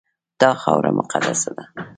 [0.41, 1.63] دا خاوره مقدسه ده.